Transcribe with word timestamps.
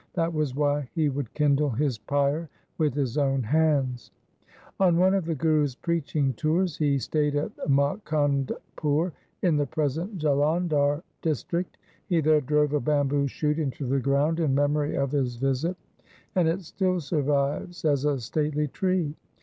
That 0.15 0.33
was 0.33 0.55
why 0.55 0.89
he 0.95 1.09
would 1.09 1.31
kindle 1.35 1.69
his 1.69 1.99
pyre 1.99 2.49
with 2.79 2.95
his 2.95 3.19
own 3.19 3.43
hands. 3.43 4.09
On 4.79 4.97
one 4.97 5.13
of 5.13 5.25
the 5.25 5.35
Guru's 5.35 5.75
preaching 5.75 6.33
tours 6.33 6.75
he 6.75 6.97
stayed 6.97 7.35
at 7.35 7.55
Mukandpur 7.69 9.11
in 9.43 9.57
the 9.57 9.67
present 9.67 10.17
Jalandhar 10.17 11.03
district. 11.21 11.77
He 12.07 12.19
there 12.19 12.41
drove 12.41 12.73
a 12.73 12.79
bamboo 12.79 13.27
shoot 13.27 13.59
into 13.59 13.85
the 13.85 13.99
ground 13.99 14.39
in 14.39 14.55
memory 14.55 14.95
of 14.95 15.11
his 15.11 15.35
visit; 15.35 15.77
and 16.33 16.47
it 16.47 16.63
still 16.63 16.99
survives 16.99 17.85
as 17.85 18.03
a 18.03 18.19
stately 18.19 18.69
tree. 18.69 19.13